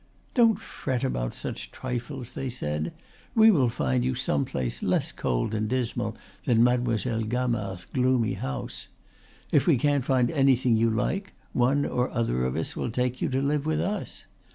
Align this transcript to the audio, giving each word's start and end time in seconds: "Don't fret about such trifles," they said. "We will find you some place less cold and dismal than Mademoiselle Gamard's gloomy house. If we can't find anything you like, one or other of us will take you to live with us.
"Don't 0.33 0.59
fret 0.59 1.03
about 1.03 1.35
such 1.35 1.69
trifles," 1.69 2.31
they 2.31 2.49
said. 2.49 2.91
"We 3.35 3.51
will 3.51 3.69
find 3.69 4.03
you 4.03 4.15
some 4.15 4.45
place 4.45 4.81
less 4.81 5.11
cold 5.11 5.53
and 5.53 5.69
dismal 5.69 6.17
than 6.45 6.63
Mademoiselle 6.63 7.21
Gamard's 7.21 7.85
gloomy 7.85 8.33
house. 8.33 8.87
If 9.51 9.67
we 9.67 9.77
can't 9.77 10.03
find 10.03 10.31
anything 10.31 10.75
you 10.75 10.89
like, 10.89 11.33
one 11.53 11.85
or 11.85 12.09
other 12.09 12.45
of 12.45 12.55
us 12.55 12.75
will 12.75 12.89
take 12.89 13.21
you 13.21 13.29
to 13.29 13.43
live 13.43 13.67
with 13.67 13.79
us. 13.79 14.25